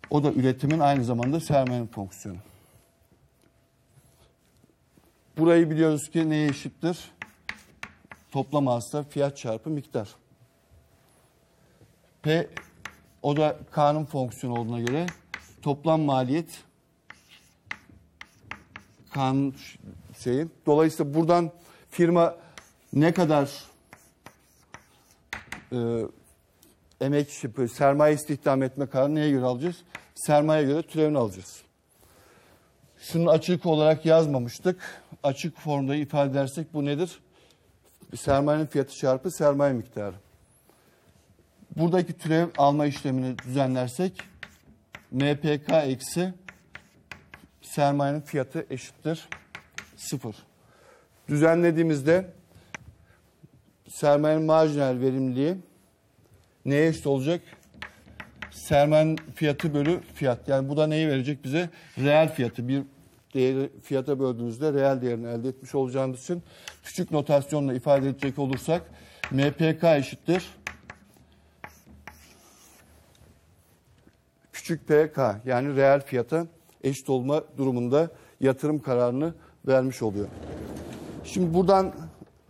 O 0.09 0.23
da 0.23 0.31
üretimin 0.31 0.79
aynı 0.79 1.03
zamanda 1.03 1.39
sermayenin 1.39 1.87
fonksiyonu. 1.87 2.39
Burayı 5.37 5.69
biliyoruz 5.69 6.09
ki 6.09 6.29
neye 6.29 6.47
eşittir? 6.47 7.13
Toplam 8.33 8.67
hasıla 8.67 9.03
fiyat 9.03 9.37
çarpı 9.37 9.69
miktar. 9.69 10.09
P 12.21 12.49
o 13.21 13.37
da 13.37 13.57
K'nın 13.71 14.05
fonksiyonu 14.05 14.59
olduğuna 14.59 14.79
göre 14.79 15.05
toplam 15.61 16.01
maliyet 16.01 16.63
K'nın 19.09 19.55
şeyi. 20.19 20.47
Dolayısıyla 20.65 21.13
buradan 21.13 21.51
firma 21.89 22.35
ne 22.93 23.13
kadar 23.13 23.49
e, 25.71 25.77
emek 27.01 27.29
sermaye 27.73 28.15
istihdam 28.15 28.63
etme 28.63 28.85
kararını 28.85 29.15
neye 29.15 29.31
göre 29.31 29.45
alacağız? 29.45 29.83
Sermaye 30.15 30.63
göre 30.63 30.81
türevini 30.81 31.17
alacağız. 31.17 31.61
Şunu 32.97 33.29
açık 33.29 33.65
olarak 33.65 34.05
yazmamıştık. 34.05 35.03
Açık 35.23 35.59
formda 35.59 35.95
ifade 35.95 36.31
edersek 36.31 36.73
bu 36.73 36.85
nedir? 36.85 37.19
Sermayenin 38.15 38.65
fiyatı 38.65 38.95
çarpı 38.95 39.31
sermaye 39.31 39.73
miktarı. 39.73 40.15
Buradaki 41.77 42.13
türev 42.13 42.47
alma 42.57 42.85
işlemini 42.85 43.37
düzenlersek 43.37 44.21
MPK 45.11 45.69
eksi 45.83 46.33
sermayenin 47.61 48.21
fiyatı 48.21 48.65
eşittir 48.69 49.29
sıfır. 49.95 50.35
Düzenlediğimizde 51.27 52.25
sermayenin 53.89 54.43
marjinal 54.43 54.99
verimliliği 54.99 55.57
neye 56.65 56.87
eşit 56.87 57.07
olacak? 57.07 57.41
Sermayenin 58.51 59.17
fiyatı 59.35 59.73
bölü 59.73 60.01
fiyat. 60.13 60.47
Yani 60.47 60.69
bu 60.69 60.77
da 60.77 60.87
neyi 60.87 61.07
verecek 61.07 61.43
bize? 61.43 61.69
Reel 61.97 62.33
fiyatı. 62.33 62.67
Bir 62.67 62.83
değeri 63.33 63.69
fiyata 63.83 64.19
böldüğünüzde 64.19 64.73
reel 64.73 65.01
değerini 65.01 65.27
elde 65.27 65.49
etmiş 65.49 65.75
olacağımız 65.75 66.23
için 66.23 66.43
küçük 66.83 67.11
notasyonla 67.11 67.73
ifade 67.73 68.09
edecek 68.09 68.39
olursak 68.39 68.81
MPK 69.31 69.83
eşittir. 69.83 70.49
Küçük 74.53 74.87
PK 74.87 75.17
yani 75.45 75.75
reel 75.75 76.01
fiyata 76.01 76.47
eşit 76.83 77.09
olma 77.09 77.43
durumunda 77.57 78.09
yatırım 78.39 78.79
kararını 78.79 79.33
vermiş 79.67 80.01
oluyor. 80.01 80.27
Şimdi 81.23 81.53
buradan 81.53 81.93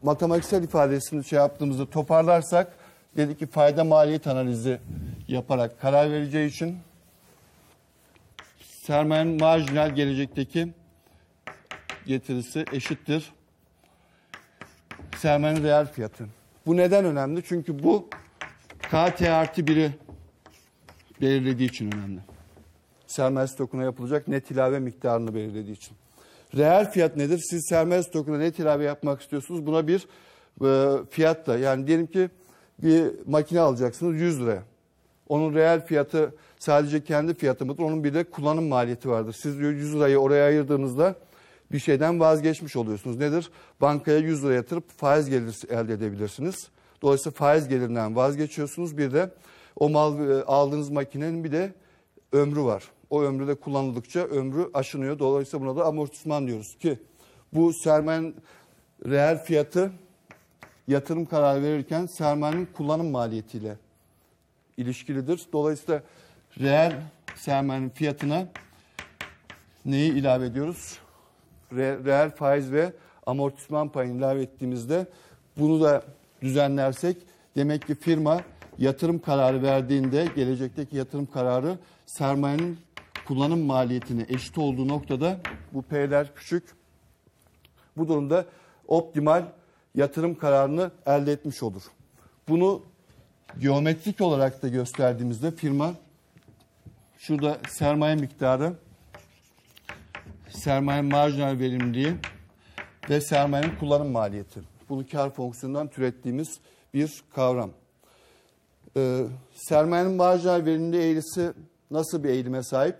matematiksel 0.02 0.64
ifadesini 0.64 1.24
şey 1.24 1.38
yaptığımızda 1.40 1.90
toparlarsak 1.90 2.74
dedik 3.18 3.40
ki 3.40 3.46
fayda 3.46 3.84
maliyet 3.84 4.28
analizi 4.28 4.80
yaparak 5.28 5.82
karar 5.82 6.12
vereceği 6.12 6.50
için 6.50 6.78
sermayenin 8.86 9.42
marjinal 9.42 9.96
gelecekteki 9.96 10.74
getirisi 12.06 12.66
eşittir 12.72 13.34
sermayenin 15.18 15.64
reel 15.64 15.92
fiyatı. 15.92 16.28
Bu 16.66 16.78
neden 16.78 17.06
önemli? 17.06 17.44
Çünkü 17.46 17.84
bu 17.84 18.10
KT 18.80 19.22
artı 19.22 19.62
1'i 19.62 19.92
belirlediği 21.22 21.70
için 21.70 21.92
önemli. 21.92 22.20
Sermaye 23.08 23.48
stokuna 23.48 23.84
yapılacak 23.84 24.28
net 24.28 24.52
ilave 24.52 24.80
miktarını 24.80 25.36
belirlediği 25.36 25.76
için. 25.76 25.98
Reel 26.56 26.92
fiyat 26.92 27.18
nedir? 27.18 27.38
Siz 27.50 27.66
sermaye 27.70 28.04
stokuna 28.04 28.38
net 28.38 28.60
ilave 28.60 28.84
yapmak 28.84 29.22
istiyorsunuz. 29.22 29.66
Buna 29.66 29.88
bir 29.88 30.08
e, 30.66 30.98
fiyat 31.10 31.48
da 31.48 31.58
yani 31.58 31.88
diyelim 31.88 32.08
ki 32.08 32.30
bir 32.84 33.12
makine 33.28 33.60
alacaksınız 33.60 34.22
100 34.22 34.42
liraya. 34.42 34.73
Onun 35.30 35.54
reel 35.54 35.86
fiyatı 35.86 36.36
sadece 36.60 37.04
kendi 37.04 37.34
fiyatı 37.34 37.66
mıdır? 37.66 37.84
Onun 37.84 38.04
bir 38.04 38.14
de 38.14 38.24
kullanım 38.24 38.68
maliyeti 38.68 39.10
vardır. 39.10 39.36
Siz 39.40 39.56
100 39.56 39.96
lirayı 39.96 40.18
oraya 40.18 40.46
ayırdığınızda 40.46 41.16
bir 41.72 41.80
şeyden 41.80 42.20
vazgeçmiş 42.20 42.76
oluyorsunuz. 42.76 43.18
Nedir? 43.18 43.52
Bankaya 43.82 44.18
100 44.18 44.44
lira 44.44 44.54
yatırıp 44.54 44.90
faiz 44.90 45.30
geliri 45.30 45.52
elde 45.70 45.94
edebilirsiniz. 45.94 46.68
Dolayısıyla 47.02 47.36
faiz 47.36 47.68
gelirinden 47.68 48.16
vazgeçiyorsunuz. 48.16 48.98
Bir 48.98 49.14
de 49.14 49.30
o 49.76 49.90
mal 49.90 50.30
e, 50.30 50.44
aldığınız 50.44 50.90
makinenin 50.90 51.44
bir 51.44 51.52
de 51.52 51.74
ömrü 52.32 52.64
var. 52.64 52.84
O 53.10 53.22
ömrü 53.22 53.48
de 53.48 53.56
kullanıldıkça 53.56 54.20
ömrü 54.20 54.70
aşınıyor. 54.74 55.20
Dolayısıyla 55.20 55.66
buna 55.66 55.76
da 55.76 55.86
amortisman 55.86 56.48
diyoruz 56.48 56.78
ki 56.78 57.00
bu 57.54 57.74
sermayenin 57.74 58.36
reel 59.06 59.44
fiyatı 59.44 59.92
yatırım 60.88 61.26
kararı 61.26 61.64
verirken 61.64 62.06
sermayenin 62.06 62.68
kullanım 62.78 63.12
maliyetiyle 63.12 63.78
ilişkilidir. 64.78 65.42
Dolayısıyla 65.54 66.02
reel 66.60 67.02
sermayenin 67.36 67.90
fiyatına 67.90 68.48
neyi 69.86 70.14
ilave 70.14 70.46
ediyoruz? 70.46 71.00
Re, 71.74 71.98
reel 72.06 72.36
faiz 72.36 72.72
ve 72.72 72.94
amortisman 73.26 73.90
payını 73.90 74.18
ilave 74.18 74.42
ettiğimizde 74.42 75.06
bunu 75.58 75.82
da 75.82 76.04
düzenlersek 76.42 77.18
demek 77.56 77.88
ki 77.88 77.96
firma 77.96 78.42
yatırım 78.78 79.20
kararı 79.20 79.64
verdiğinde 79.64 80.28
gelecekteki 80.36 80.98
yatırım 80.98 81.26
kararı 81.26 81.78
sermayenin 82.06 82.80
kullanım 83.28 83.60
maliyetine 83.60 84.26
eşit 84.30 84.58
olduğu 84.58 84.88
noktada 84.88 85.40
bu 85.74 85.82
P'ler 85.82 86.36
küçük. 86.36 86.64
Bu 87.98 88.08
durumda 88.08 88.46
optimal 88.88 89.44
yatırım 89.96 90.36
kararını 90.36 90.92
elde 91.06 91.32
etmiş 91.32 91.64
olur. 91.64 91.84
Bunu 92.50 92.82
geometrik 93.60 94.22
olarak 94.22 94.64
da 94.64 94.68
gösterdiğimizde 94.68 95.52
firma 95.52 95.94
şurada 97.18 97.58
sermaye 97.70 98.16
miktarı, 98.16 98.74
sermaye 100.50 101.02
marjinal 101.02 101.60
verimliliği 101.60 102.16
ve 103.10 103.22
sermayenin 103.22 103.76
kullanım 103.80 104.12
maliyeti. 104.12 104.62
Bunu 104.90 105.08
kar 105.08 105.30
fonksiyonundan 105.30 105.88
türettiğimiz 105.88 106.60
bir 106.94 107.24
kavram. 107.36 107.70
Ee, 108.98 109.26
sermayenin 109.54 110.12
marjinal 110.12 110.66
verimliliği 110.66 111.12
eğrisi 111.12 111.54
nasıl 111.92 112.24
bir 112.24 112.30
eğilime 112.30 112.64
sahip? 112.64 112.96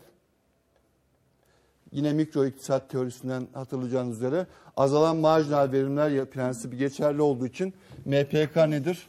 Yine 1.92 2.14
mikro 2.14 2.46
iktisat 2.46 2.90
teorisinden 2.90 3.48
hatırlayacağınız 3.54 4.18
üzere 4.18 4.48
azalan 4.78 5.18
marjinal 5.18 5.72
verimler 5.72 6.26
prensibi 6.26 6.78
geçerli 6.78 7.22
olduğu 7.22 7.48
için 7.48 7.74
MPK 8.06 8.56
nedir? 8.56 9.08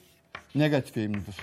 Negatif 0.54 0.96
eğimlidir. 0.96 1.36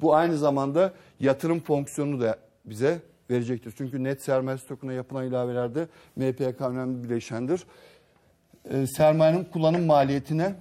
Bu 0.00 0.14
aynı 0.14 0.38
zamanda 0.38 0.92
yatırım 1.20 1.60
fonksiyonu 1.60 2.20
da 2.20 2.38
bize 2.64 3.02
verecektir. 3.30 3.74
Çünkü 3.78 4.04
net 4.04 4.22
sermaye 4.22 4.58
stokuna 4.58 4.92
yapılan 4.92 5.26
ilavelerde 5.26 5.88
MPK 6.16 6.60
önemli 6.60 7.04
bileşendir. 7.04 7.64
Ee, 8.70 8.86
sermayenin 8.86 9.44
kullanım 9.44 9.86
maliyetine 9.86 10.54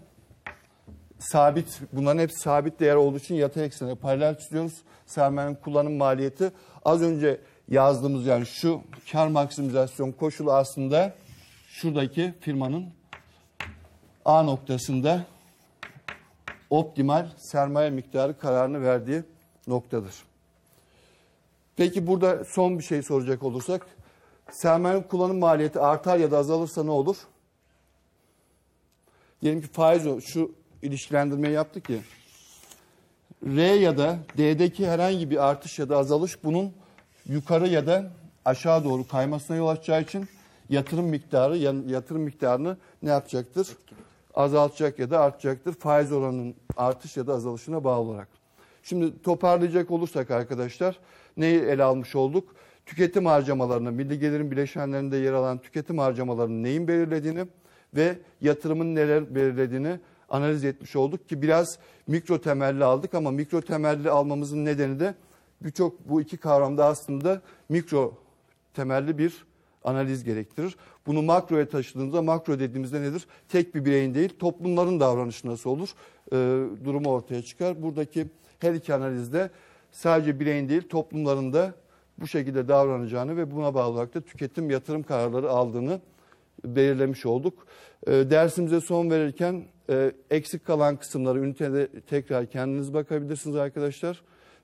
sabit, 1.19 1.81
bunların 1.93 2.19
hepsi 2.19 2.39
sabit 2.39 2.79
değer 2.79 2.95
olduğu 2.95 3.17
için 3.17 3.35
yatay 3.35 3.65
eksene 3.65 3.95
paralel 3.95 4.39
çiziyoruz. 4.39 4.81
Sermayenin 5.05 5.55
kullanım 5.55 5.97
maliyeti 5.97 6.51
az 6.85 7.01
önce 7.01 7.41
yazdığımız 7.69 8.25
yani 8.25 8.45
şu 8.45 8.81
kar 9.11 9.27
maksimizasyon 9.27 10.11
koşulu 10.11 10.53
aslında 10.53 11.13
şuradaki 11.67 12.33
firmanın 12.39 12.85
A 14.25 14.43
noktasında 14.43 15.25
optimal 16.69 17.27
sermaye 17.37 17.89
miktarı 17.89 18.39
kararını 18.39 18.81
verdiği 18.81 19.23
noktadır. 19.67 20.13
Peki 21.75 22.07
burada 22.07 22.45
son 22.45 22.79
bir 22.79 22.83
şey 22.83 23.01
soracak 23.01 23.43
olursak 23.43 23.87
sermayenin 24.51 25.03
kullanım 25.03 25.39
maliyeti 25.39 25.79
artar 25.79 26.17
ya 26.17 26.31
da 26.31 26.37
azalırsa 26.37 26.83
ne 26.83 26.91
olur? 26.91 27.17
Diyelim 29.41 29.61
ki 29.61 29.67
faiz 29.67 30.07
o. 30.07 30.21
Şu 30.21 30.51
ilişkilendirmeyi 30.81 31.53
yaptık 31.53 31.89
ya. 31.89 31.99
R 33.45 33.61
ya 33.61 33.97
da 33.97 34.17
D'deki 34.37 34.87
herhangi 34.87 35.29
bir 35.29 35.49
artış 35.49 35.79
ya 35.79 35.89
da 35.89 35.97
azalış 35.97 36.43
bunun 36.43 36.73
yukarı 37.29 37.67
ya 37.67 37.87
da 37.87 38.11
aşağı 38.45 38.83
doğru 38.83 39.07
kaymasına 39.07 39.57
yol 39.57 39.67
açacağı 39.67 40.01
için 40.01 40.27
yatırım 40.69 41.05
miktarı 41.05 41.57
yatırım 41.87 42.21
miktarını 42.21 42.77
ne 43.03 43.09
yapacaktır? 43.09 43.67
Azaltacak 44.35 44.99
ya 44.99 45.09
da 45.09 45.19
artacaktır. 45.19 45.73
Faiz 45.73 46.11
oranının 46.11 46.55
artış 46.77 47.17
ya 47.17 47.27
da 47.27 47.33
azalışına 47.33 47.83
bağlı 47.83 48.09
olarak. 48.09 48.27
Şimdi 48.83 49.21
toparlayacak 49.21 49.91
olursak 49.91 50.31
arkadaşlar 50.31 50.99
neyi 51.37 51.59
ele 51.59 51.83
almış 51.83 52.15
olduk? 52.15 52.55
Tüketim 52.85 53.25
harcamalarını, 53.25 53.91
milli 53.91 54.19
gelirin 54.19 54.51
bileşenlerinde 54.51 55.17
yer 55.17 55.33
alan 55.33 55.57
tüketim 55.57 55.97
harcamalarının 55.97 56.63
neyin 56.63 56.87
belirlediğini 56.87 57.45
ve 57.95 58.17
yatırımın 58.41 58.95
neler 58.95 59.35
belirlediğini 59.35 59.99
analiz 60.29 60.63
etmiş 60.65 60.95
olduk 60.95 61.29
ki 61.29 61.41
biraz 61.41 61.79
mikro 62.07 62.41
temelli 62.41 62.83
aldık 62.83 63.13
ama 63.13 63.31
mikro 63.31 63.61
temelli 63.61 64.09
almamızın 64.09 64.65
nedeni 64.65 64.99
de 64.99 65.15
birçok 65.61 66.09
bu 66.09 66.21
iki 66.21 66.37
kavramda 66.37 66.85
aslında 66.85 67.41
mikro 67.69 68.13
temelli 68.73 69.17
bir 69.17 69.45
analiz 69.85 70.23
gerektirir. 70.23 70.75
Bunu 71.07 71.21
makroya 71.21 71.69
taşıdığımızda 71.69 72.21
makro 72.21 72.59
dediğimizde 72.59 73.01
nedir? 73.01 73.27
Tek 73.49 73.75
bir 73.75 73.85
bireyin 73.85 74.13
değil 74.13 74.29
toplumların 74.39 74.99
davranışı 74.99 75.47
nasıl 75.47 75.69
olur? 75.69 75.89
Ee, 76.31 76.35
durumu 76.85 77.09
ortaya 77.09 77.41
çıkar. 77.41 77.81
Buradaki 77.81 78.27
her 78.59 78.73
iki 78.73 78.93
analizde 78.93 79.49
sadece 79.91 80.39
bireyin 80.39 80.69
değil 80.69 80.81
toplumların 80.89 81.53
da 81.53 81.73
bu 82.17 82.27
şekilde 82.27 82.67
davranacağını 82.67 83.37
ve 83.37 83.51
buna 83.51 83.73
bağlı 83.73 83.93
olarak 83.93 84.13
da 84.15 84.21
tüketim 84.21 84.69
yatırım 84.69 85.03
kararları 85.03 85.49
aldığını 85.49 86.01
belirlemiş 86.65 87.25
olduk. 87.25 87.67
E, 88.07 88.11
Dersimize 88.11 88.81
son 88.81 89.09
verirken 89.09 89.63
e, 89.89 90.11
eksik 90.29 90.65
kalan 90.65 90.95
kısımları 90.95 91.39
ünitede 91.39 91.87
tekrar 92.01 92.45
kendiniz 92.45 92.93
bakabilirsiniz 92.93 93.55
arkadaşlar. 93.55 94.21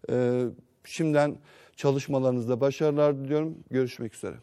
E, 0.10 0.44
Şimdiden 0.86 1.36
çalışmalarınızda 1.76 2.62
başarılar 2.62 3.18
diliyorum. 3.18 3.58
Görüşmek 3.72 4.16
üzere. 4.16 4.36